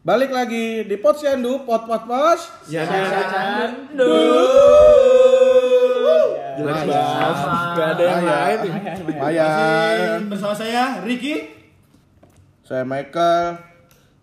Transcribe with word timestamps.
Balik 0.00 0.32
lagi 0.32 0.88
di 0.88 0.96
Posyandu, 0.96 1.68
Pot 1.68 1.84
Pot 1.84 2.08
Pos. 2.08 2.40
Ya, 2.72 2.88
Dulu. 3.92 4.48
Jelas 6.56 6.80
banget. 6.88 7.36
Gak 7.76 7.88
ada 7.92 8.04
yang 8.08 8.24
lain. 8.24 8.58
Bayar. 9.12 10.24
Bersama 10.24 10.56
saya 10.56 11.04
Ricky. 11.04 11.52
Saya 12.64 12.88
Michael. 12.88 13.60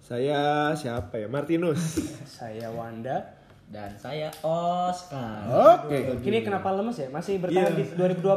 Saya 0.02 0.74
siapa 0.74 1.22
ya? 1.22 1.30
Martinus. 1.30 2.02
Saya 2.42 2.74
Wanda. 2.74 3.38
Dan 3.70 3.94
saya 3.98 4.30
Oscar. 4.46 5.46
Oke. 5.50 6.22
Kini 6.26 6.42
kenapa 6.46 6.74
lemes 6.74 6.94
ya? 6.94 7.10
Masih 7.10 7.38
bertahan 7.38 7.74
di 7.74 7.86
2020? 7.94 8.34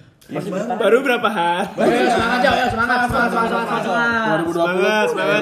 Masih 0.28 0.52
bertahan? 0.52 0.76
Baru 0.76 0.98
berapa 1.00 1.24
hari? 1.24 1.72
semangat 2.06 2.38
jauh 2.44 2.52
ya, 2.54 2.66
semangat, 2.68 2.98
semangat, 3.02 3.28
semangat, 3.32 3.48
semangat, 3.48 3.80
semangat. 3.80 4.36
2020. 4.44 4.52
Semangat, 4.52 5.06
semangat. 5.08 5.40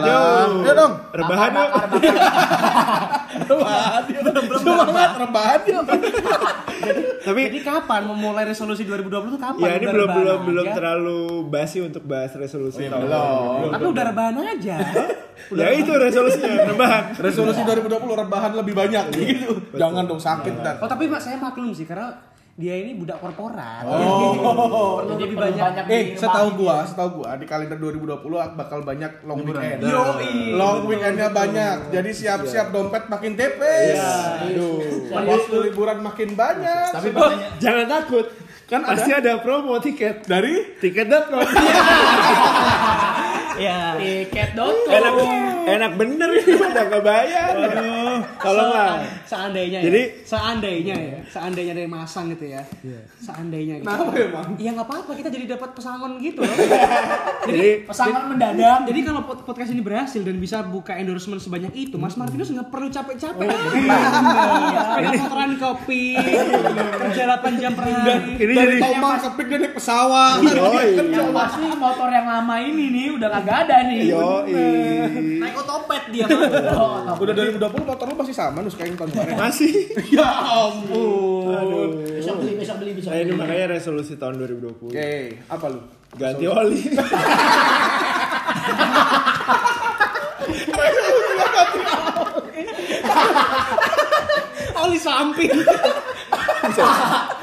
Ya 0.63 0.73
dong. 0.73 0.93
Rebahan 1.11 1.51
yuk. 1.51 1.71
Rebahan 3.47 4.03
yuk. 4.07 4.23
Semangat 4.57 5.11
rebahan 5.19 5.61
yuk. 5.67 5.85
Tapi 7.19 7.41
Jadi 7.51 7.61
kapan 7.61 8.03
memulai 8.07 8.45
resolusi 8.47 8.87
2020 8.87 9.11
itu 9.27 9.39
kapan? 9.41 9.59
ya 9.59 9.73
ini 9.75 9.85
Udah 9.85 9.93
belum 9.93 10.09
belum 10.15 10.39
belum 10.47 10.65
aja? 10.65 10.75
terlalu 10.79 11.19
basi 11.49 11.79
untuk 11.81 12.07
bahas 12.07 12.31
resolusi 12.33 12.87
tahun 12.87 13.03
belum. 13.03 13.71
Tapi 13.75 13.85
udah 13.87 14.05
rebahan 14.07 14.37
aja. 14.41 14.77
Ya 15.53 15.69
itu 15.69 15.93
resolusinya 15.93 16.65
rebahan. 16.65 17.13
Resolusi 17.21 17.61
2020 17.61 17.93
rebahan 18.09 18.57
lebih 18.57 18.73
banyak 18.73 19.05
gitu. 19.13 19.53
Jangan 19.77 20.09
dong 20.09 20.17
sakit 20.17 20.65
dan. 20.65 20.81
Oh 20.81 20.89
tapi 20.89 21.07
mak 21.07 21.21
saya 21.21 21.37
maklum 21.37 21.71
sih 21.71 21.85
karena 21.85 22.09
dia 22.57 22.73
ini 22.73 22.97
budak 22.97 23.21
korporat. 23.21 23.85
Oh. 23.85 25.05
Jadi 25.05 25.29
lebih 25.29 25.37
banyak. 25.37 25.85
Eh, 25.93 26.17
setahu 26.17 26.65
gua, 26.65 26.89
setahu 26.89 27.21
gua 27.21 27.37
di 27.37 27.45
kalender 27.45 27.77
2020 27.77 28.57
bakal 28.57 28.81
banyak 28.81 29.13
long 29.29 29.45
weekend. 29.45 29.85
Yoi. 29.85 30.57
Long 30.57 30.89
weekendnya 30.89 31.29
banyak. 31.37 31.93
Jadi 31.93 32.11
siap-siap 32.17 32.73
dompet 32.73 33.13
makin 33.13 33.37
tipis. 33.37 34.01
Aduh. 34.01 34.81
Waktu 35.13 35.57
liburan 35.69 36.01
makin 36.01 36.33
banyak. 36.33 36.97
Tapi 36.97 37.09
Oh, 37.13 37.33
jangan 37.61 37.87
takut. 37.93 38.25
Kan 38.67 38.83
Pasti 38.83 39.13
ada 39.13 39.39
promo 39.45 39.77
tiket 39.77 40.25
dari 40.25 40.81
tiket.com. 40.81 41.45
Ya. 43.57 43.97
tiket.com. 43.97 44.73
enak 44.87 45.13
enak 45.67 45.93
bener 45.97 46.29
ini 46.31 46.53
udah 46.55 46.85
nggak 46.87 47.03
bayar. 47.03 47.53
Tolong 48.37 48.71
lah. 48.71 48.91
Seandainya 49.25 49.81
Jadi- 49.81 50.05
ya. 50.05 50.25
Seandainya 50.27 50.97
ya. 50.97 51.19
Seandainya 51.27 51.73
dari 51.73 51.89
masang 51.89 52.31
gitu 52.31 52.47
ya. 52.47 52.63
Seandainya 53.19 53.81
gitu. 53.81 53.89
Kenapa 53.89 54.13
emang? 54.15 54.49
Ya 54.57 54.71
nggak 54.73 54.87
apa-apa 54.87 55.11
kita 55.15 55.29
jadi 55.29 55.47
dapat 55.53 55.71
pesangon 55.73 56.21
gitu 56.21 56.41
loh. 56.41 56.57
Jadi 57.47 57.87
Pesangon 57.87 58.23
mendadak. 58.29 58.85
Jadi 58.85 59.01
kalau 59.03 59.23
pod- 59.23 59.43
podcast 59.43 59.71
ini 59.71 59.79
berhasil 59.79 60.19
dan 60.19 60.37
bisa 60.37 60.61
buka 60.61 60.93
endorsement 60.93 61.39
sebanyak 61.39 61.71
itu, 61.73 61.95
Mas 61.95 62.15
Martinus 62.15 62.51
nggak 62.51 62.69
perlu 62.69 62.89
capek-capek. 62.89 63.47
Sepeda 63.47 65.11
motoran 65.17 65.53
kopi, 65.57 66.19
kerja 66.99 67.23
8 67.39 67.55
jam 67.57 67.73
per 67.73 67.85
hari. 67.87 68.35
ini 68.37 68.53
Dari 68.53 68.55
jadi 68.69 68.77
Tomang 68.83 69.17
kepik 69.23 69.47
dari 69.47 69.69
pesawat. 69.71 70.39
Yoi. 70.43 70.89
Yang 71.07 71.31
pasti 71.33 71.67
motor 71.73 72.09
yang 72.11 72.27
lama 72.27 72.55
ini 72.59 72.85
nih 72.91 73.07
udah 73.15 73.29
kagak 73.47 73.71
ada 73.71 73.77
nih. 73.87 74.11
Yoi. 74.11 74.59
Naik 75.39 75.55
otopet 75.63 76.03
dia. 76.11 76.27
Oh, 76.75 76.99
Udah 77.23 77.35
2020 77.39 77.63
motor 77.87 78.05
lu 78.11 78.15
masih 78.19 78.35
sama 78.35 78.59
nus 78.67 78.75
kayak 78.75 78.99
tahun 78.99 79.15
kemarin. 79.15 79.39
Masih. 79.39 79.71
ya 80.19 80.27
ampun. 80.27 81.55
Aduh. 81.55 82.03
besok 82.19 82.43
beli, 82.43 82.59
besok 82.59 82.83
beli, 82.83 82.91
besok 82.99 83.15
Nah 83.15 83.19
ini 83.23 83.31
beli. 83.31 83.39
makanya 83.39 83.79
resolusi 83.79 84.19
tahun 84.19 84.43
2020. 84.43 84.91
Oke, 84.91 85.39
apa 85.47 85.67
lu? 85.71 85.81
Ganti 86.19 86.45
oli. 86.51 86.81
Oli 94.77 94.99
samping. 95.01 95.51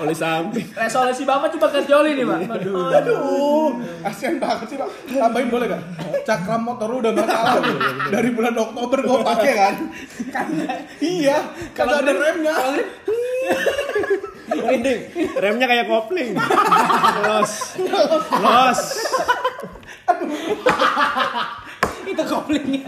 Oli 0.03 0.16
samping. 0.16 0.68
Resolusi 0.75 1.24
Bapak 1.24 1.56
coba 1.56 1.68
ganti 1.72 1.91
oli 1.96 2.12
nih, 2.19 2.25
Pak. 2.28 2.40
Aduh. 2.59 2.91
Aduh, 2.91 3.69
kasihan 4.03 4.36
banget 4.38 4.68
sih, 4.69 4.78
Pak. 4.78 4.90
Tambahin 5.08 5.47
boleh 5.47 5.68
gak? 5.72 5.81
Cakram 6.24 6.62
motor 6.64 6.88
lu 6.91 6.97
udah 7.03 7.12
berkala 7.16 7.59
tuh. 7.59 7.78
Dari 8.12 8.30
bulan 8.31 8.56
Oktober 8.56 9.00
gua 9.03 9.19
pakai 9.24 9.53
kan. 9.56 9.75
iya, 11.00 11.38
kalau 11.72 12.00
ada 12.00 12.12
remnya. 12.12 12.56
Mending 14.53 15.00
remnya 15.36 15.66
kayak 15.68 15.86
kopling. 15.88 16.35
Los. 17.24 17.53
Los. 18.40 18.81
Koplingnya. 22.43 22.83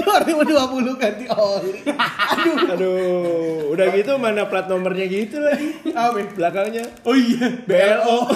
Itu 0.00 0.08
2020 0.08 0.96
ganti 0.96 1.24
oli. 1.28 1.84
Aduh. 1.92 2.56
Aduh, 2.72 3.68
udah 3.76 3.86
gitu 3.92 4.16
mana 4.16 4.48
plat 4.48 4.64
nomornya 4.64 5.04
gitu 5.04 5.44
lagi. 5.44 5.92
Apa? 5.92 6.24
Belakangnya. 6.32 6.88
Oh 7.04 7.12
iya, 7.12 7.52
BLO. 7.68 8.32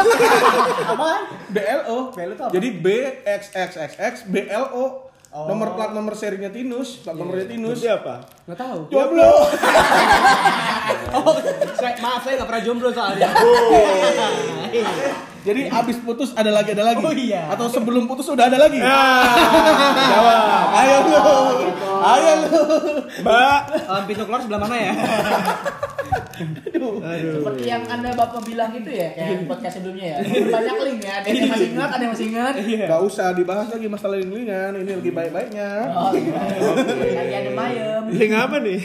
Apaan? 0.93 1.23
BLO. 1.49 2.13
BLO 2.13 2.33
itu 2.37 2.43
apa? 2.45 2.53
Jadi 2.53 2.69
BXXXX 2.85 4.29
BLO. 4.29 5.09
Nomor 5.29 5.77
plat 5.77 5.93
nomor 5.93 6.17
serinya 6.17 6.49
Tinus, 6.49 7.05
plat 7.05 7.13
nomornya 7.13 7.45
Tinus. 7.49 7.81
Itu 7.81 7.89
apa? 7.89 8.25
nggak 8.45 8.59
tahu. 8.59 8.79
Jomblo. 8.93 9.33
Oh, 11.09 11.37
saya, 11.77 11.97
maaf 12.01 12.25
saya 12.25 12.41
nggak 12.41 12.49
pernah 12.49 12.65
jomblo 12.65 12.89
soalnya. 12.93 13.29
Jadi 15.49 15.65
abis 15.73 15.97
putus 16.05 16.37
ada 16.37 16.53
lagi 16.53 16.77
ada 16.77 16.85
lagi. 16.93 17.01
Oh 17.01 17.15
iya. 17.17 17.49
Atau 17.49 17.73
sebelum 17.73 18.05
putus 18.05 18.29
udah 18.29 18.53
ada 18.53 18.61
lagi. 18.61 18.85
Ah, 18.85 19.33
jawab. 20.13 20.41
Ayo 20.77 20.97
lu. 21.09 21.17
Ayo 21.99 22.33
lu. 22.45 22.49
Mbak. 23.23 23.59
Um, 23.89 24.03
pintu 24.07 24.23
keluar 24.25 24.41
sebelah 24.43 24.61
mana 24.63 24.77
ya? 24.77 24.93
Seperti 26.39 27.63
yang 27.67 27.83
anda 27.91 28.15
bapak 28.15 28.47
bilang 28.47 28.71
itu 28.71 28.91
ya, 28.95 29.11
kayak 29.11 29.51
podcast 29.51 29.83
sebelumnya 29.83 30.07
ya. 30.15 30.19
Banyak 30.47 30.77
link 30.87 31.01
ya, 31.03 31.13
ada 31.19 31.27
yang 31.27 31.51
masih 31.51 31.69
ingat, 31.75 31.89
ada 31.91 32.03
yang 32.07 32.13
masih 32.15 32.27
ingat. 32.31 32.55
Gak 32.87 33.03
usah 33.03 33.27
dibahas 33.35 33.67
lagi 33.75 33.87
masalah 33.91 34.17
linglingan, 34.23 34.79
ini 34.79 34.93
lagi 34.95 35.11
baik-baiknya. 35.11 35.71
Oh, 35.91 36.11
iya. 36.15 36.39
Lagi 36.95 37.35
ada 37.35 37.51
mayem. 37.51 38.03
Link 38.15 38.33
apa 38.35 38.57
nih? 38.63 38.81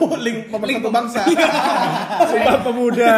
Oh, 0.00 0.16
link 0.16 0.38
pemersatu 0.52 0.88
bangsa. 0.92 1.22
Sumpah 2.28 2.56
Pemuda. 2.60 3.14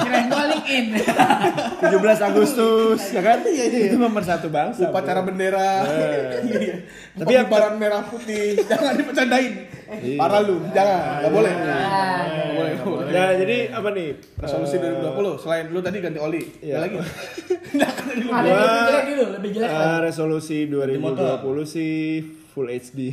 Kirain 0.00 0.26
gua 0.32 0.44
link 0.48 0.66
in. 0.68 0.86
17 0.96 2.28
Agustus, 2.28 3.00
ya 3.12 3.20
kan? 3.20 3.38
Itu 3.44 3.96
nomor 4.00 4.24
satu 4.24 4.48
bangsa. 4.48 4.88
Upacara 4.88 5.20
bro. 5.20 5.28
bendera. 5.28 5.84
Iya. 5.84 6.74
Tapi 7.14 7.32
Tapi 7.36 7.52
yang- 7.52 7.76
merah 7.76 8.02
putih. 8.08 8.53
Jangan 8.70 8.92
dipecandain. 8.98 9.52
Parah 10.18 10.40
lu, 10.42 10.58
jangan. 10.74 11.22
Gak 11.22 11.32
boleh. 11.32 11.52
Gak 11.54 12.82
boleh. 12.82 13.10
Nah, 13.14 13.30
jadi 13.36 13.56
apa 13.70 13.88
nih? 13.94 14.08
Resolusi 14.40 14.76
2020 14.80 15.42
selain 15.44 15.64
lu 15.70 15.78
tadi 15.84 15.98
ganti 16.02 16.18
oli. 16.18 16.42
Iya. 16.64 16.82
Ada 16.82 16.84
lagi. 16.88 16.96
Ada 17.74 18.46
yang 18.46 18.58
lebih 18.62 18.82
jelek 18.86 19.04
dulu, 19.10 19.24
lebih 19.38 19.50
jelek. 19.58 19.70
Eh, 19.70 19.98
resolusi 20.04 20.58
2020 20.70 21.64
sih 21.66 21.94
full 22.54 22.70
HD. 22.70 23.10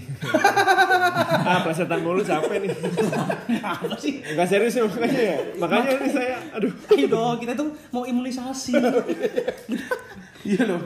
ah, 1.50 1.66
plesetan 1.66 2.06
mulu 2.06 2.22
capek 2.22 2.62
nih. 2.62 2.70
Apa 3.66 3.98
sih? 3.98 4.22
Enggak 4.22 4.48
serius 4.54 4.78
ya 4.78 4.86
makanya 4.86 5.22
ya. 5.22 5.38
Makanya 5.58 5.90
ini 5.98 6.10
saya 6.14 6.36
aduh. 6.54 6.74
Ayo 6.94 7.08
dong, 7.10 7.36
kita 7.42 7.54
tuh 7.58 7.74
mau 7.90 8.06
imunisasi. 8.06 8.78
Iya 10.42 10.62
loh. 10.66 10.82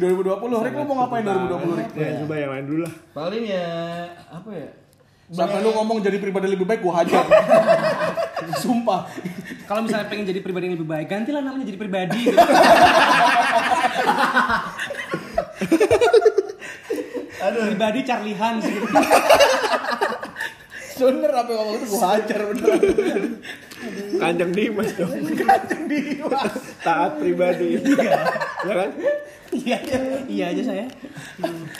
2020 0.00 0.64
Rick 0.64 0.74
lu 0.76 0.84
mau 0.88 0.96
ngapain 1.04 1.24
2020 1.24 1.80
Rick? 1.80 1.90
Ya, 1.96 2.08
coba 2.24 2.34
yang 2.40 2.50
lain 2.56 2.64
dulu 2.68 2.80
lah. 2.88 2.94
Paling 3.12 3.44
ya 3.48 3.68
apa 4.32 4.50
ya? 4.52 4.68
Sampai 5.30 5.62
lu 5.62 5.70
ngomong 5.70 6.02
jadi 6.02 6.16
pribadi 6.18 6.48
lebih 6.50 6.66
baik 6.66 6.80
gua 6.82 7.04
hajar. 7.04 7.22
Sumpah. 8.64 9.06
Kalau 9.70 9.86
misalnya 9.86 10.10
pengen 10.10 10.26
jadi 10.26 10.42
pribadi 10.42 10.66
yang 10.66 10.74
lebih 10.74 10.90
baik, 10.90 11.06
gantilah 11.06 11.46
namanya 11.46 11.70
jadi 11.70 11.78
pribadi. 11.78 12.26
Gitu. 12.26 12.34
Aduh. 17.46 17.70
pribadi 17.70 18.02
Charlie 18.02 18.34
Hans 18.34 18.66
gitu. 18.66 18.82
Bener 21.00 21.30
apa 21.30 21.48
yang 21.54 21.58
ngomong 21.62 21.78
itu 21.78 21.86
gua 21.86 22.18
hajar 22.18 22.40
beneran. 22.50 23.38
Kanjeng 24.18 24.52
Dimas 24.58 24.90
dong. 24.98 25.14
Kanjeng 25.38 25.84
Dimas. 25.86 26.52
Taat 26.82 27.22
pribadi. 27.22 27.78
ya 27.78 28.74
kan? 28.74 28.90
Iya, 29.70 29.78
iya 30.26 30.44
aja 30.50 30.62
saya. 30.66 30.84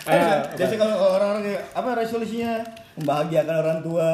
Eh, 0.06 0.38
Biasanya 0.54 0.78
kalau 0.78 0.96
orang-orang 1.18 1.42
kayak, 1.42 1.62
apa 1.74 1.88
resolusinya 1.98 2.52
membahagiakan 2.94 3.56
orang 3.66 3.78
tua. 3.82 4.10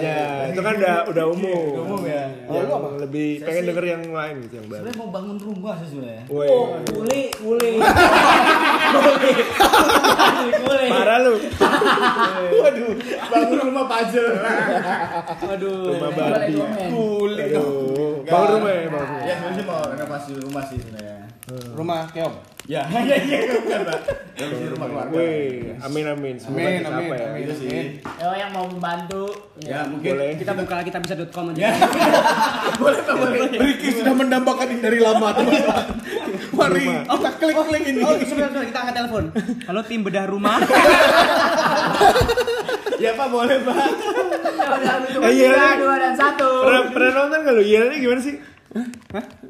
Iya, 0.00 0.48
itu 0.54 0.60
kan 0.64 0.72
udah 0.80 0.96
udah 1.12 1.24
umum. 1.28 1.84
Umum 1.84 2.02
ya. 2.08 2.24
Oh, 2.48 2.64
lu 2.64 2.72
apa? 2.72 2.88
Lebih 3.04 3.44
pengen 3.44 3.62
denger 3.68 3.84
yang 3.84 4.02
lain 4.08 4.34
gitu 4.48 4.54
yang 4.56 4.68
baru. 4.72 4.80
Sebenarnya 4.88 5.00
mau 5.04 5.10
bangun 5.12 5.36
rumah 5.36 5.74
sih 5.84 5.88
sebenarnya. 5.92 6.24
Woi. 6.32 6.48
Oh, 6.48 6.66
uli, 6.96 7.22
uli. 7.44 7.72
Parah 10.84 11.18
lu. 11.20 11.34
Waduh, 12.54 12.90
bangun 13.30 13.58
rumah 13.64 13.84
puzzle. 13.86 14.32
Aduh. 15.48 15.96
Rumah 15.96 16.10
Boleh 16.10 16.48
Barbie. 16.48 16.60
Kulit 16.90 17.46
dong. 17.50 18.24
Bangun 18.24 18.48
rumah 18.60 18.70
ya, 18.70 18.80
bangun 18.86 19.08
rumah. 19.08 19.22
Ya 19.24 19.34
sebenarnya 19.36 19.64
mau 19.64 19.80
renovasi 19.84 20.30
rumah 20.38 20.62
sih 20.68 20.78
sebenarnya. 20.78 21.16
Rumah 21.76 22.00
keong. 22.10 22.36
Ya, 22.64 22.80
iya 23.04 23.20
iya 23.20 23.60
bukan, 23.60 23.80
Pak. 23.84 24.00
Revolusi 24.40 24.72
rumah 24.72 24.86
keluarga. 24.88 25.12
Wih, 25.12 25.76
amin 25.84 26.04
amin. 26.08 26.34
Semoga 26.40 26.64
Amin, 26.64 26.80
amin, 26.80 27.12
ya. 27.12 27.26
amin, 27.28 27.44
Itu 27.44 27.52
sih. 27.60 27.68
amin. 27.68 27.86
Oh 28.24 28.32
yang 28.32 28.50
mau 28.56 28.64
membantu. 28.64 29.24
Ya, 29.60 29.84
mungkin 29.84 30.16
Boleh. 30.16 30.32
Kita 30.40 30.56
buka 30.56 30.80
kita 30.80 30.96
bisa.com 31.04 31.52
aja. 31.52 31.60
Ricky 33.60 33.88
sudah 33.92 34.16
mendambakan 34.16 34.66
ini 34.72 34.80
dari 34.80 34.96
lama 34.96 35.28
teman-teman. 35.36 35.84
Mari 36.56 36.86
kita 37.04 37.30
klik-klik 37.36 37.84
ini. 37.84 38.00
Oh, 38.00 38.16
sebentar, 38.16 38.64
kita 38.64 38.80
angkat 38.84 38.96
telepon. 39.00 39.24
Halo 39.64 39.80
tim 39.88 40.00
bedah 40.04 40.28
rumah. 40.28 40.60
Ya 42.94 43.10
Pak, 43.18 43.26
boleh 43.26 43.58
Pak. 43.66 43.90
Ya 45.28 45.28
iya. 45.28 45.76
dua 45.76 45.98
dan 45.98 46.14
satu. 46.14 46.46
Pernah, 46.62 46.82
pernah 46.94 47.26
nonton 47.26 47.52
lu? 47.58 47.62
Yelnya 47.66 47.98
gimana 48.00 48.22
sih? 48.22 48.38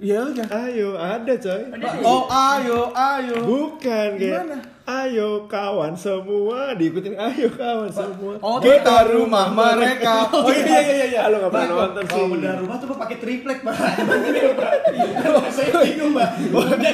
Iya 0.01 0.33
aja. 0.33 0.45
Ayo, 0.65 0.97
ada 0.97 1.33
coy. 1.39 1.63
Oh, 2.03 2.25
ayo, 2.29 2.91
ayo. 2.97 3.37
Bukan 3.45 4.09
kayak 4.17 4.49
Gimana? 4.49 4.57
Ayo 4.85 5.49
kawan 5.49 5.97
semua 5.97 6.77
diikutin 6.77 7.17
ayo 7.17 7.49
kawan 7.57 7.89
semua. 7.89 8.37
Oh, 8.43 8.59
kita 8.59 9.13
rumah 9.13 9.49
mereka. 9.53 10.29
Oh 10.29 10.51
iya 10.51 10.65
iya 10.65 10.81
iya 10.83 11.07
iya. 11.15 11.21
Halo 11.29 11.41
nggak 11.41 11.53
pernah 11.53 11.69
nonton 11.89 12.03
sih. 12.05 12.13
Kalau 12.17 12.29
benar 12.33 12.55
rumah 12.59 12.77
tuh 12.81 12.87
Pak 12.91 12.99
pakai 13.07 13.17
triplek, 13.23 13.59
Pak. 13.63 13.77
Saya 15.57 15.73
bingung, 15.85 16.17
Pak. 16.17 16.31
Oh, 16.57 16.65
dia 16.81 16.93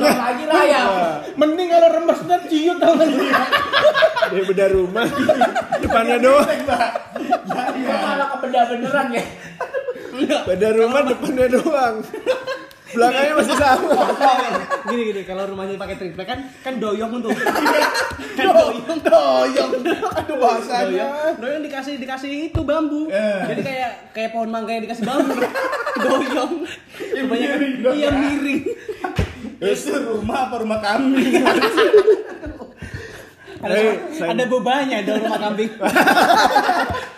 lagi 0.00 0.44
lah 0.46 0.62
ya. 0.64 0.82
Mending 1.34 1.68
kalau 1.70 1.88
rembes 1.90 2.20
dan 2.24 2.40
ciut 2.46 2.76
tau 2.78 2.92
gak 2.94 3.06
lu? 3.10 3.26
Dia 4.32 4.42
beda 4.46 4.66
rumah. 4.72 5.06
Depannya 5.82 6.16
doang. 6.22 6.60
Kok 6.62 7.98
malah 8.00 8.26
ke 8.32 8.36
benda 8.40 8.60
beneran 8.70 9.06
ya? 9.12 9.24
Beda 10.46 10.68
rumah 10.76 11.00
depannya 11.04 11.46
doang. 11.50 11.96
Belakangnya 12.92 13.34
masih 13.40 13.56
sama. 13.56 13.88
Gini 14.84 15.02
gini, 15.08 15.22
kalau 15.24 15.48
rumahnya 15.48 15.80
pakai 15.80 15.96
triplek 15.96 16.28
kan 16.28 16.40
kan 16.60 16.74
doyong 16.76 17.24
tuh. 17.24 17.32
kan 17.32 18.46
Doyong, 18.52 19.00
doyong. 19.00 19.72
Aduh 20.12 20.36
bahasanya. 20.36 21.04
doyong, 21.08 21.34
doyong 21.40 21.62
dikasih 21.64 21.96
dikasih 21.96 22.52
itu 22.52 22.60
bambu. 22.60 23.08
Eh. 23.08 23.40
Jadi 23.48 23.60
kayak 23.64 24.12
kayak 24.12 24.30
pohon 24.36 24.52
mangga 24.52 24.76
yang 24.76 24.84
dikasih 24.84 25.04
bambu. 25.08 25.40
doyong. 26.04 26.52
Kebanyakan 27.00 27.96
iya 27.96 28.08
miring. 28.12 28.60
Itu 29.64 29.94
rumah 29.94 30.38
apa 30.44 30.54
rumah 30.58 30.78
kambing? 30.78 31.38
Ada, 33.62 33.70
Eh, 33.72 33.94
saya- 34.10 34.34
ada 34.34 34.44
bobanya 34.44 35.06
dalam 35.06 35.22
rumah 35.22 35.38
kambing. 35.40 35.70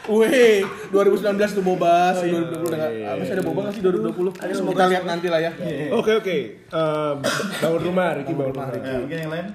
Wih, 0.07 0.61
2019 0.93 1.41
tuh 1.51 1.65
bobas, 1.65 2.21
2020 2.21 2.61
udah 2.63 2.77
nggak- 2.77 2.93
iya, 2.93 3.17
masih 3.17 3.33
ada 3.33 3.41
boba 3.43 3.59
nggak 3.65 3.73
sih 3.73 3.81
2020? 3.81 4.29
Semoga 4.53 4.85
lihat 4.85 5.05
nanti 5.09 5.33
lah 5.33 5.41
ya. 5.41 5.49
Oke 5.91 6.13
oke. 6.15 6.37
Eh, 6.61 7.13
bangun 7.59 7.81
rumah 7.83 8.13
Ricky 8.13 8.37
bangun 8.37 8.53
rumah. 8.53 8.69
Ya, 8.77 9.01
mungkin 9.01 9.17
yang 9.19 9.33
lain. 9.33 9.47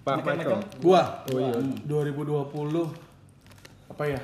Pak 0.00 0.16
Michael. 0.24 0.60
Gua 0.80 1.02
Oh 1.28 1.36
iya. 1.36 1.52
2020 1.84 2.88
apa 3.86 4.04
ya? 4.08 4.20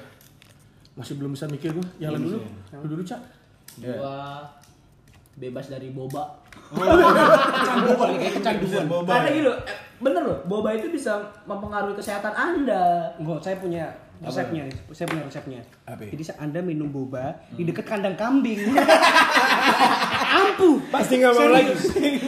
Masih 0.96 1.14
belum 1.14 1.36
bisa 1.36 1.44
mikir 1.44 1.76
gua. 1.76 1.84
Yang 2.00 2.10
lain 2.10 2.22
dulu. 2.24 2.38
Yang 2.72 2.80
dulu, 2.88 3.02
Cak. 3.04 3.20
Gua 3.76 4.16
bebas 5.36 5.68
dari 5.68 5.92
boba. 5.92 6.45
Kecanduan 6.72 8.10
kayak 8.18 8.34
kecanduan. 8.40 8.84
Boba. 8.90 9.10
Karena 9.18 9.28
gitu, 9.30 9.52
bener 10.02 10.22
loh, 10.26 10.38
boba 10.44 10.74
itu 10.74 10.88
bisa 10.90 11.12
mempengaruhi 11.46 11.94
kesehatan 11.94 12.34
Anda. 12.34 13.14
Enggak, 13.20 13.40
saya 13.44 13.56
punya 13.60 13.84
resepnya 14.22 14.62
nih. 14.66 14.76
Saya 14.92 15.06
punya 15.12 15.22
resepnya. 15.28 15.60
Apa? 15.84 16.08
Jadi 16.08 16.22
Anda 16.40 16.60
minum 16.64 16.88
boba 16.88 17.36
di 17.52 17.62
dekat 17.68 17.86
kandang 17.86 18.16
kambing. 18.16 18.64
Ampuh. 20.36 20.76
Pasti 20.92 21.14
nggak 21.20 21.32
mau 21.32 21.48
lagi. 21.48 21.72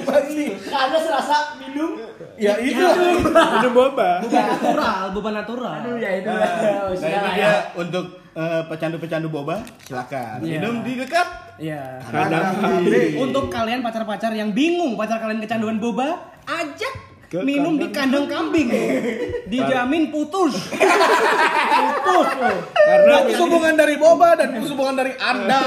Karena 0.73 0.99
serasa 0.99 1.37
minum. 1.61 2.01
Ya 2.39 2.55
itu. 2.63 2.85
Minum 3.29 3.73
boba. 3.75 4.23
Boba 4.25 4.41
natural, 4.41 5.03
boba 5.13 5.31
natural. 5.35 5.75
Aduh 5.85 5.97
ya 6.01 6.11
itu. 6.23 6.31
Nah, 6.31 6.95
ini 6.95 7.31
dia 7.37 7.45
ya. 7.45 7.53
untuk 7.77 8.05
eh, 8.33 8.63
pecandu-pecandu 8.71 9.29
boba, 9.29 9.61
silakan. 9.85 10.41
Iya. 10.41 10.59
Minum 10.59 10.75
di 10.87 10.93
dekat. 10.97 11.29
Iya. 11.59 12.01
Kandang 12.07 12.57
kambing. 12.63 13.13
Untuk 13.19 13.45
kalian 13.51 13.81
pacar-pacar 13.83 14.31
yang 14.33 14.55
bingung 14.55 14.95
pacar 14.95 15.19
kalian 15.19 15.43
kecanduan 15.43 15.83
boba, 15.83 16.39
ajak 16.47 17.08
Ke 17.29 17.45
minum 17.45 17.77
di 17.77 17.93
kandang 17.93 18.25
kambing. 18.25 18.73
Dijamin 19.53 20.09
putus. 20.09 20.57
putus. 21.85 22.29
Karena 22.73 23.15
Putus 23.21 23.41
hubungan 23.45 23.77
dari 23.77 24.01
boba 24.01 24.33
dan 24.33 24.57
putus 24.57 24.73
hubungan 24.73 24.97
dari 24.97 25.13
Anda. 25.21 25.61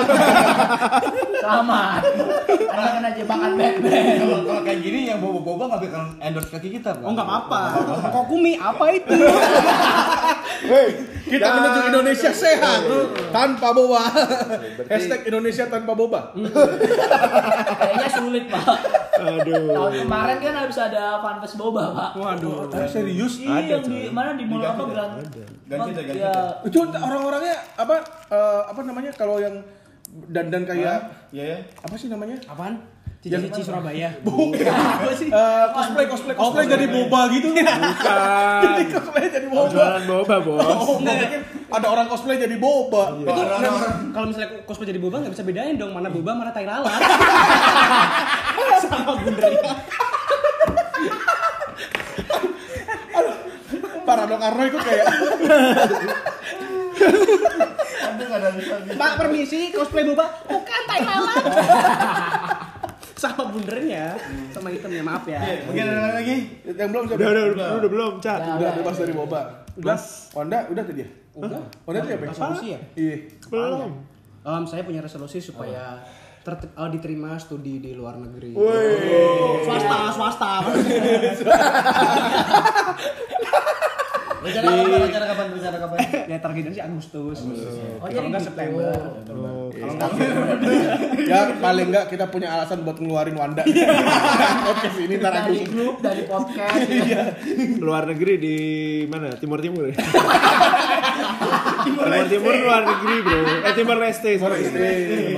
Selamat. 1.46 2.02
Anda 2.50 2.88
kena 2.98 3.10
jebakan 3.14 3.52
Batman. 3.62 4.06
Kalau 4.18 4.62
kayak 4.66 4.80
gini 4.82 5.00
yang 5.14 5.22
boba-boba 5.22 5.64
nggak 5.70 5.82
bakal 5.86 6.04
endorse 6.18 6.50
kaki 6.50 6.82
kita. 6.82 6.98
Oh 6.98 7.14
enggak 7.14 7.30
apa-apa. 7.30 7.62
Kokumi 8.10 8.58
apa 8.58 8.86
itu? 8.98 9.22
Hei, 10.66 10.90
kita 11.30 11.46
menuju 11.46 11.80
Indonesia 11.94 12.32
sehat 12.34 12.82
tanpa 13.30 13.70
boba. 13.70 14.02
Hashtag 14.90 15.30
Indonesia 15.30 15.70
tanpa 15.70 15.94
boba. 15.94 16.34
Kayaknya 16.34 18.10
sulit, 18.18 18.50
Pak. 18.50 19.01
Aduh. 19.22 19.66
Tahun 19.72 19.92
kemarin 20.04 20.38
kan 20.42 20.54
harus 20.66 20.78
ada 20.78 21.04
fanfest 21.22 21.56
boba, 21.56 21.84
Pak. 21.94 22.10
Waduh. 22.18 22.68
Ah, 22.74 22.88
serius? 22.90 23.34
Iya, 23.38 23.52
Ada, 23.54 23.70
yang 23.70 23.84
di 23.86 24.00
mana 24.10 24.30
di 24.34 24.44
mall 24.50 24.64
apa 24.64 24.84
bilang? 24.90 25.12
Ganti 25.70 25.90
ganti 25.94 26.18
Ya, 26.18 26.32
dah. 26.34 26.66
Itu 26.66 26.78
orang-orangnya 26.84 27.56
apa 27.78 27.96
eh, 28.28 28.62
apa 28.68 28.82
namanya 28.82 29.12
kalau 29.14 29.38
yang 29.38 29.62
dandan 30.28 30.68
kayak 30.68 31.30
Iya 31.32 31.44
ya. 31.56 31.58
apa 31.84 31.96
sih 31.96 32.12
namanya? 32.12 32.36
Apaan? 32.50 32.76
Cici-cici 33.22 33.62
Surabaya. 33.62 34.10
Apa 34.98 35.14
sih? 35.14 35.30
Eh, 35.30 35.66
cosplay 35.78 36.06
cosplay 36.10 36.34
cosplay 36.34 36.66
jadi 36.66 36.90
boba 36.90 37.30
gitu. 37.30 37.54
Bukan. 37.54 37.78
cosplay 38.98 39.30
jadi 39.30 39.46
boba. 39.46 39.70
Jualan 39.70 40.04
boba 40.10 40.36
bos. 40.42 40.66
Oh, 40.66 40.98
ada 41.72 41.88
orang 41.88 42.10
cosplay 42.10 42.42
jadi 42.42 42.58
boba. 42.58 43.14
Itu 43.22 43.42
kalau 44.10 44.26
misalnya 44.26 44.66
cosplay 44.66 44.90
jadi 44.90 44.98
boba 44.98 45.22
nggak 45.22 45.34
bisa 45.38 45.46
bedain 45.46 45.78
dong 45.78 45.94
mana 45.94 46.10
boba 46.10 46.34
mana 46.34 46.50
tai 46.50 46.66
lalat. 46.66 46.98
Sama 48.84 49.14
bundernya. 49.18 49.74
Para 54.02 54.24
dong 54.26 54.42
Karno 54.42 54.64
itu 54.66 54.80
kayak 54.82 55.06
ada 58.32 58.50
bisa 58.56 58.76
gitu. 58.88 58.96
Pak 58.96 59.12
permisi 59.20 59.60
cosplay 59.76 60.04
boba 60.08 60.26
bukan 60.48 60.82
tai 60.88 61.02
lalat. 61.04 61.44
Sama 63.14 63.44
bundernya, 63.54 64.18
sama 64.50 64.74
itemnya 64.74 65.04
maaf 65.06 65.28
ya. 65.30 65.38
Oke, 65.38 65.56
Mungkin 65.70 65.86
ada 65.86 66.18
lagi. 66.18 66.38
yang 66.66 66.90
belum 66.90 67.04
Udah 67.06 67.28
udah 67.30 67.44
udah 67.54 67.68
udah 67.78 67.90
belum 67.92 68.14
cat. 68.18 68.40
udah 68.58 68.72
bebas 68.74 68.96
dari 68.98 69.14
boba. 69.14 69.42
Udah. 69.78 70.00
Honda 70.34 70.60
udah 70.74 70.84
tadi 70.84 71.06
ya? 71.06 71.10
Udah. 71.38 71.62
Honda 71.86 71.98
itu 72.02 72.10
apa? 72.18 72.26
Resolusi 72.34 72.66
ya? 72.74 72.80
Iya. 72.98 73.16
Belum. 73.46 73.92
Saya 74.66 74.82
punya 74.82 75.06
resolusi 75.06 75.38
supaya 75.38 76.02
ter- 76.42 76.74
eh, 76.74 76.90
diterima 76.90 77.38
studi 77.38 77.78
di 77.78 77.92
luar 77.94 78.18
negeri. 78.18 78.54
Woi. 78.54 78.88
Swasta, 79.66 79.98
swasta. 80.14 80.52
Rencana 84.42 84.74
kapan? 84.74 85.00
Rencana 85.06 85.26
kapan? 85.30 85.46
Rencana 85.54 85.78
kapan? 85.78 85.98
ya 86.26 86.38
targetnya 86.42 86.74
sih 86.74 86.82
Agustus. 86.82 87.38
Oh, 88.02 88.08
jadi 88.10 88.26
nggak 88.26 88.42
gitu. 88.42 88.50
September. 88.50 88.90
Kalau 89.72 89.94
nggak 89.94 90.12
ya 91.30 91.40
paling 91.62 91.88
nggak 91.94 92.06
kita 92.10 92.26
punya 92.34 92.48
alasan 92.50 92.82
buat 92.82 92.98
ngeluarin 92.98 93.38
Wanda. 93.38 93.62
Oke 94.74 94.88
sih 94.98 95.06
ini 95.06 95.22
ntar 95.22 95.46
dari 95.46 95.62
aku. 95.62 95.70
grup, 95.70 95.96
dari 96.02 96.26
podcast. 96.26 96.90
Luar 97.78 98.10
negeri 98.10 98.34
di 98.42 98.56
mana? 99.06 99.30
Timur 99.38 99.62
Timur. 99.62 99.94
Timur 102.32 102.54
Timur 102.56 102.66
luar 102.66 102.82
negeri 102.88 103.16
bro. 103.22 103.40
Eh 103.44 103.74
Timur 103.76 103.98
Leste. 104.00 104.30
Timor 104.36 104.50
sorry. 104.52 104.64
Leste. 104.64 104.88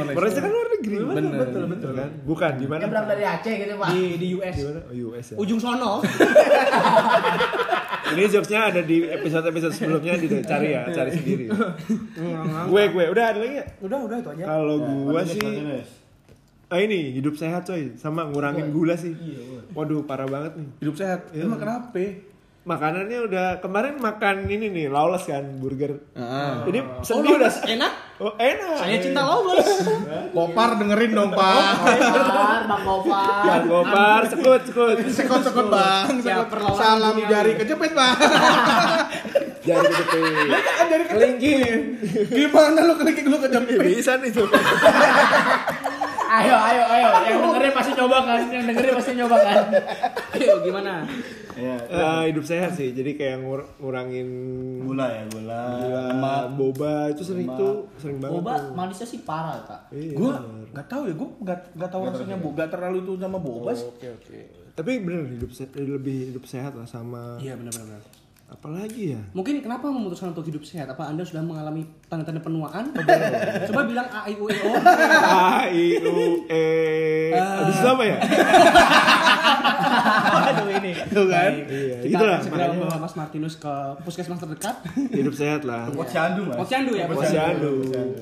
Timor 0.08 0.24
Leste 0.24 0.40
kan 0.40 0.52
luar 0.54 0.68
negeri. 0.70 0.96
Bener. 1.02 1.34
betul 1.42 1.64
betul 1.66 1.92
kan. 1.98 2.10
Bukan 2.22 2.52
di 2.62 2.66
mana? 2.70 2.82
Berangkat 2.86 3.12
dari 3.18 3.26
Aceh 3.26 3.54
gitu, 3.58 3.74
Pak. 3.82 3.88
Di 3.90 4.04
di 4.22 4.28
US. 4.38 4.56
Di 4.56 4.64
mana? 4.70 4.80
Oh 4.86 5.08
US 5.10 5.26
ya. 5.34 5.36
Ujung 5.42 5.60
sono. 5.60 5.94
Ini 8.14 8.30
jokesnya 8.30 8.70
ada 8.70 8.82
di 8.86 9.10
episode-episode 9.10 9.74
sebelumnya 9.74 10.14
dicari 10.20 10.76
ya, 10.76 10.86
cari 10.86 11.18
sendiri. 11.18 11.50
gue 12.70 12.84
gue 12.94 13.06
udah 13.10 13.26
ada 13.26 13.40
lagi 13.42 13.56
ya? 13.58 13.66
Udah, 13.82 13.98
udah 14.06 14.18
itu 14.22 14.30
aja. 14.38 14.44
Kalau 14.54 14.76
gua 14.86 15.24
Martinez, 15.26 15.88
sih 15.90 16.04
ah 16.74 16.82
ini 16.82 17.14
hidup 17.14 17.38
sehat 17.38 17.70
coy 17.70 17.94
sama 18.02 18.26
ngurangin 18.26 18.74
gula 18.74 18.98
sih. 18.98 19.14
Waduh 19.78 20.10
parah 20.10 20.26
banget 20.26 20.58
nih. 20.58 20.68
Hidup 20.82 20.96
sehat. 20.98 21.30
Emang 21.38 21.62
kenapa? 21.62 22.02
Makanannya 22.64 23.28
udah 23.28 23.48
kemarin 23.60 24.00
makan 24.00 24.48
ini 24.48 24.72
nih 24.72 24.88
lawless 24.88 25.28
kan 25.28 25.44
burger. 25.60 26.00
Heeh. 26.16 26.52
Ini 26.72 26.80
sedih 27.04 27.36
udah 27.36 27.52
Enak. 27.60 27.94
Oh 28.24 28.40
enak. 28.40 28.80
Saya 28.80 29.04
cinta 29.04 29.20
lawless. 29.20 29.68
Kopar 30.32 30.80
dengerin 30.80 31.12
dong, 31.12 31.36
Pak. 31.36 31.60
Gopar, 31.84 32.60
Bang 32.64 32.82
Gopar. 32.88 33.44
Bang 33.44 33.64
Gopar, 33.68 34.22
sekut 34.32 34.62
sekut. 34.64 34.96
Sekot-sekot, 35.12 35.68
Bang. 35.68 36.24
Ya, 36.24 36.40
Sekot. 36.40 36.48
perlawanan 36.56 36.80
Salam 36.80 37.16
jari 37.28 37.52
kejepit, 37.60 37.92
Bang. 37.92 38.16
Jari 39.68 39.84
kejepit. 39.84 40.48
Kan 40.64 40.86
jari 40.88 41.06
kelingking. 41.12 41.80
Gimana 42.32 42.80
lu 42.88 42.96
kelingking 42.96 43.28
lu 43.28 43.44
kejepit? 43.44 43.80
Bisa 43.80 44.16
nih 44.24 44.32
tuh. 44.32 44.48
Ayo, 46.34 46.56
ayo, 46.56 46.84
ayo. 46.90 47.08
Yang 47.28 47.40
dengerin 47.44 47.72
pasti 47.76 47.92
nyoba 47.92 48.18
kan? 48.24 48.40
Yang 48.48 48.64
dengerin 48.72 48.94
pasti 48.96 49.12
nyoba 49.20 49.38
kan? 49.38 49.64
Ayo 50.40 50.54
gimana? 50.64 50.94
Iya. 51.56 51.76
Eh, 51.84 52.24
hidup 52.28 52.42
sehat 52.42 52.72
sih, 52.72 52.92
jadi 52.92 53.14
kayak 53.14 53.38
ngur- 53.40 53.70
ngurangin 53.78 54.30
Gula 54.82 55.08
ya, 55.08 55.24
gula. 55.28 55.62
gula, 55.78 56.02
lemak. 56.10 56.42
boba 56.54 56.94
itu 57.08 57.22
sering 57.22 57.46
Lemak. 57.46 57.60
tuh 57.60 57.74
sering 57.96 58.18
banget. 58.18 58.36
Boba 58.36 58.54
tuh. 58.56 58.72
manisnya 58.74 59.08
sih 59.08 59.20
parah, 59.22 59.58
Kak. 59.62 59.82
Iya, 59.90 60.14
Gue 60.14 60.30
bener. 60.30 60.66
nggak 60.72 60.88
tahu 60.88 61.04
ya, 61.04 61.14
gue 61.14 61.30
nggak 61.40 61.60
nggak 61.74 61.90
tahu 61.90 62.02
rasanya 62.08 62.38
boba, 62.38 62.54
nggak 62.56 62.70
terlalu 62.70 62.98
itu 63.00 63.12
sama 63.18 63.38
boba 63.38 63.72
sih. 63.72 63.88
Oke 63.88 64.08
oke. 64.12 64.40
Tapi 64.74 64.92
bener 65.00 65.22
hidup 65.30 65.50
se- 65.50 65.70
lebih 65.76 66.18
hidup 66.30 66.44
sehat 66.44 66.74
lah 66.74 66.84
sama 66.84 67.38
Iya 67.38 67.54
benar-benar. 67.54 68.02
apalagi 68.46 69.04
ya? 69.10 69.22
Mungkin 69.32 69.62
kenapa 69.62 69.86
memutuskan 69.88 70.30
untuk 70.30 70.46
hidup 70.46 70.62
sehat? 70.62 70.86
Apa 70.88 71.06
Anda 71.08 71.22
sudah 71.22 71.42
mengalami 71.42 71.82
tanda-tanda 72.04 72.38
penuaan? 72.40 72.94
Coba 73.66 73.82
bilang 73.84 74.06
A 74.08 74.26
I 74.26 74.34
U 74.36 74.46
E 74.46 74.58
O. 74.60 74.72
A 75.26 75.66
I 75.68 75.86
U 76.00 76.14
E. 76.46 76.70
Habis 77.34 77.76
itu 77.76 77.88
apa 77.88 78.04
ya? 78.04 78.18
Aduh 80.50 80.68
ini. 80.72 80.92
Tuh 81.12 81.26
kan? 81.28 81.52
Iya, 81.68 81.98
Kita 82.04 82.18
itulah 82.20 82.38
segera 82.40 82.64
makanya 82.64 82.80
membawa 82.80 82.98
Mas 83.04 83.14
Martinus 83.16 83.56
ke 83.60 83.74
puskesmas 84.04 84.40
terdekat. 84.40 84.76
hidup 85.14 85.34
sehat 85.36 85.62
lah. 85.68 85.90
Posyandu, 85.92 86.42
Mas. 86.50 86.58
Posyandu 86.60 86.92
ya, 86.96 87.06
Posyandu. 87.08 87.72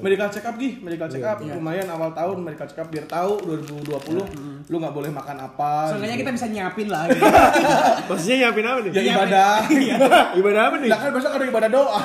Medical 0.02 0.30
check 0.30 0.46
up 0.46 0.56
gih, 0.58 0.74
medical 0.82 1.08
check 1.08 1.24
up 1.24 1.38
lumayan 1.42 1.88
awal 1.90 2.10
tahun 2.12 2.38
medical 2.42 2.68
check 2.68 2.80
up 2.82 2.88
biar 2.90 3.06
tahu 3.06 3.42
2020 3.46 4.70
lu 4.72 4.76
nggak 4.80 4.96
boleh 4.96 5.12
makan 5.12 5.38
apa. 5.42 5.90
Seenggaknya 5.92 6.16
gitu. 6.16 6.24
kita 6.28 6.32
bisa 6.38 6.48
nyiapin 6.48 6.88
lah. 6.88 7.04
Gitu. 7.10 7.24
Maksudnya 8.10 8.36
nyiapin 8.46 8.66
apa 8.66 8.80
nih? 8.82 8.92
ya 8.92 9.02
ibadah. 9.12 9.54
Ibadah 10.40 10.62
apa 10.72 10.76
nih? 10.80 10.90
Lah 10.90 11.00
kan 11.02 11.10
besok 11.12 11.32
ada 11.36 11.46
ibadah 11.46 11.70
doa. 11.70 12.02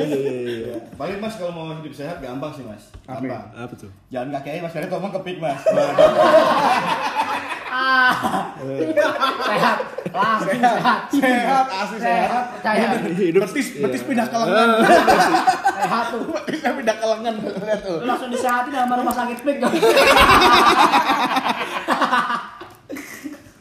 Iya, 0.00 0.18
iya, 0.18 0.32
iya. 0.44 0.76
Paling 1.00 1.18
Mas 1.22 1.34
kalau 1.40 1.52
mau 1.54 1.72
hidup 1.72 1.94
sehat 1.94 2.20
gampang 2.20 2.52
sih, 2.52 2.64
Mas. 2.66 2.92
Gampang. 3.06 3.44
Apa 3.56 3.74
tuh? 3.74 3.90
Jalan 4.12 4.28
kaki 4.34 4.48
aja 4.52 4.60
Mas, 4.64 4.72
karena 4.74 4.88
ngomong 4.92 5.12
kepik, 5.20 5.36
Mas. 5.40 5.60
Sehat. 8.60 9.78
Langsung 10.10 10.58
sehat. 10.60 11.00
sehat, 11.08 11.66
asli 11.70 11.98
sehat. 12.02 12.44
Percaya. 12.58 12.86
Hidup 13.08 13.42
Betis, 13.46 13.68
iya. 13.72 13.82
betis 13.88 14.02
pindah 14.04 14.26
ke 14.28 14.36
lengan. 14.36 14.68
Sehat 15.80 16.04
tuh. 16.12 16.22
Betisnya 16.28 16.70
pindah 16.76 16.96
ke 16.98 17.06
lengan. 17.08 17.34
Lihat 17.40 17.80
tuh. 17.80 17.96
Lu 18.02 18.06
langsung 18.06 18.28
disehatin 18.28 18.74
sama 18.74 18.94
rumah 19.00 19.14
sakit 19.16 19.38
pik. 19.40 19.56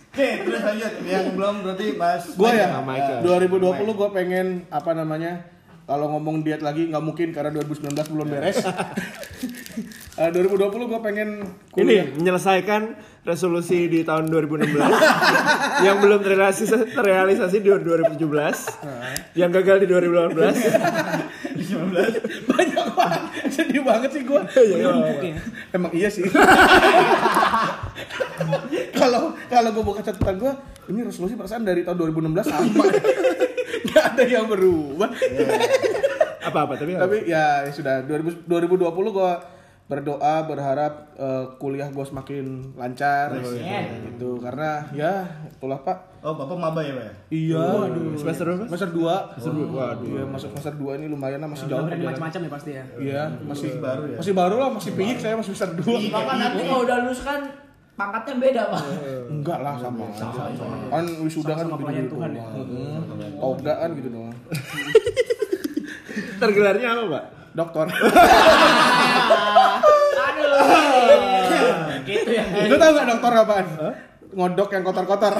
Oke, 0.10 0.30
terus 0.44 0.62
lanjut. 0.68 0.94
Yang 1.08 1.26
belum 1.38 1.56
berarti 1.64 1.86
Mas. 1.96 2.24
Gue 2.36 2.52
ya, 2.52 2.68
Sama 2.76 2.84
Michael. 2.92 3.20
2020 3.24 4.00
gue 4.00 4.10
pengen 4.12 4.48
apa 4.68 4.92
namanya? 4.92 5.48
Kalau 5.88 6.06
ngomong 6.14 6.46
diet 6.46 6.62
lagi 6.62 6.86
nggak 6.92 7.02
mungkin 7.02 7.34
karena 7.34 7.50
2019 7.56 8.14
belum 8.14 8.28
beres. 8.28 8.62
Eh, 10.20 10.36
2020 10.36 10.92
gue 10.92 11.00
pengen 11.00 11.30
kuliah. 11.72 12.04
Ini 12.04 12.20
menyelesaikan 12.20 12.92
resolusi 13.24 13.88
di 13.88 14.04
tahun 14.04 14.28
2016 14.28 14.76
yang 15.88 16.04
belum 16.04 16.20
terrealisasi, 16.20 16.92
terrealisasi 16.92 17.64
di 17.64 17.72
2017, 17.72 18.20
yang 19.40 19.48
gagal 19.48 19.80
di 19.80 19.88
2018. 19.88 21.56
Banyak 22.52 22.88
banget. 23.00 23.22
Sedih 23.48 23.80
banget 23.80 24.12
sih 24.12 24.28
gue. 24.28 24.42
Emang 25.72 25.92
iya 25.96 26.12
sih. 26.12 26.28
Kalau 29.00 29.32
kalau 29.48 29.70
gue 29.72 29.84
buka 29.84 30.04
catatan 30.04 30.36
gue, 30.36 30.52
ini 30.92 31.08
resolusi 31.08 31.40
perasaan 31.40 31.64
dari 31.64 31.88
tahun 31.88 32.12
2016 32.12 32.44
sama. 32.44 32.84
Gak 33.88 34.04
ada 34.16 34.24
yang 34.28 34.52
berubah. 34.52 35.08
Apa-apa 36.44 36.76
tapi 36.76 37.00
apa? 37.00 37.08
Tapi 37.08 37.18
ya 37.32 37.64
sudah 37.72 38.04
2000 38.04 38.44
2020 38.44 39.16
gue 39.16 39.32
berdoa 39.90 40.46
berharap 40.46 40.94
eh, 41.18 41.46
kuliah 41.58 41.90
gue 41.90 42.06
semakin 42.06 42.46
lancar 42.78 43.34
gitu 44.06 44.38
karena 44.38 44.86
ya 44.94 45.26
itulah 45.50 45.82
pak 45.82 45.98
Oh, 46.20 46.36
Bapak 46.36 46.60
maba 46.60 46.84
ya, 46.84 46.92
Pak 46.94 47.06
ya? 47.08 47.14
iya 47.32 47.64
semester 48.14 48.44
berapa? 48.46 48.68
semester 48.68 48.92
2 48.92 49.40
semester 49.40 49.54
2. 49.56 49.72
Waduh. 49.72 50.04
iya 50.06 50.24
masuk 50.28 50.52
semester 50.52 50.76
2 50.76 51.00
ini 51.00 51.08
lumayan 51.08 51.40
lah 51.40 51.48
masih 51.48 51.66
jauh 51.66 51.80
berani 51.80 51.96
perjalanan. 51.96 52.12
macam-macam 52.20 52.42
ya 52.44 52.50
pasti 52.52 52.70
ya. 52.70 52.84
iya 53.00 53.22
masih 53.42 53.70
baru 53.80 54.04
ya? 54.06 54.18
masih 54.20 54.34
baru 54.36 54.56
lah 54.60 54.70
masih 54.70 54.92
piyik 54.94 55.18
saya 55.18 55.34
masih 55.34 55.52
semester 55.52 55.80
2 55.80 56.12
Bapak 56.12 56.36
nanti 56.38 56.62
kalau 56.62 56.82
udah 56.84 56.98
lulus 57.02 57.22
kan 57.24 57.42
pangkatnya 57.96 58.36
beda, 58.38 58.62
Pak. 58.70 58.84
enggak 59.28 59.60
lah 59.60 59.74
sama 59.76 60.06
kan 60.88 61.04
wisuda 61.20 61.52
kan 61.54 61.66
Sama 61.66 61.76
pelayan 61.80 62.04
gitu 62.04 62.14
Tuhan 62.14 62.32
ya. 62.32 62.44
Toga 63.36 63.74
kan 63.76 63.90
gitu 63.92 64.10
doang 64.10 64.36
Tergelarnya 66.38 66.88
apa, 66.94 67.04
Pak? 67.10 67.24
dokter 67.50 67.86
Aduh. 70.20 70.52
Gitu 72.02 72.30
ya. 72.32 72.46
Lu 72.70 72.76
tau 72.78 72.92
gak 72.94 73.06
dokter 73.10 73.34
apaan 73.36 73.66
ngodok 74.30 74.70
yang 74.70 74.84
kotor-kotor 74.84 75.34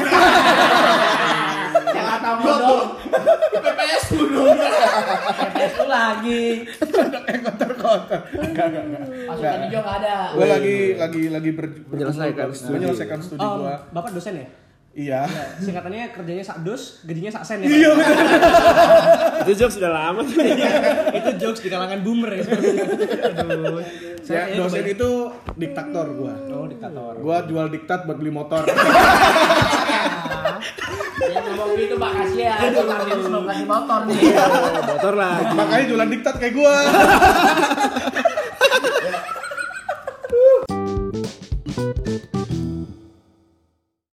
Yang 1.90 2.08
atau 2.12 2.34
ngodok. 2.38 2.84
PPS 3.52 4.04
dulu. 4.12 4.44
PPS 5.30 5.74
lu 5.76 5.86
lagi. 5.88 6.44
ngodok 6.80 7.24
yang 7.24 7.42
kotor-kotor 7.44 8.20
enggak 8.32 8.66
enggak 8.68 8.84
enggak 8.84 9.02
Pasukan 9.28 9.60
hijau 9.64 9.80
nggak 9.80 9.98
ada. 10.00 10.16
gue 10.34 10.46
lagi 10.48 10.78
lagi 10.96 11.24
lagi 11.30 11.50
ber, 11.52 11.66
Menyelesaikan 11.88 12.48
studi. 12.50 12.74
menyelesaikan 12.74 13.20
studi 13.22 13.46
gua 13.46 13.76
Bapak 13.90 14.10
dosen 14.12 14.34
ya? 14.36 14.48
Iya 15.00 15.24
Singkatannya 15.58 16.12
kerjanya 16.12 16.44
sakdos, 16.44 17.00
gajinya 17.02 17.32
saksen 17.32 17.64
ya? 17.64 17.68
iya. 17.70 17.92
Itu 19.42 19.52
jokes 19.56 19.76
sudah 19.76 19.88
lama 19.90 20.20
tuh. 20.22 20.36
itu 21.10 21.30
jokes 21.40 21.62
di 21.62 21.70
kalangan 21.70 22.00
boomer 22.00 22.32
ya. 22.34 22.44
Aduh. 23.34 23.80
ya 24.22 24.44
dosen 24.54 24.84
itu 24.86 25.10
diktator 25.56 26.06
gua 26.12 26.34
Oh, 26.50 26.68
diktator. 26.68 27.14
gua 27.18 27.38
jual 27.44 27.68
diktat 27.68 28.04
buat 28.04 28.18
beli 28.18 28.30
motor 28.30 28.68
Yang 31.20 31.46
ngomong 31.48 31.78
gitu 31.78 31.96
Pak 31.96 32.12
kasihan. 32.12 32.60
Itu 32.66 32.82
Martinus 32.84 33.28
mau 33.28 33.44
kasih 33.46 33.66
motor 33.66 34.00
nih. 34.04 34.18
Motor 34.90 35.14
lagi. 35.16 35.54
makanya 35.54 35.86
jualan 35.86 36.10
diktat 36.10 36.36
kayak 36.38 36.54
gua 36.54 36.76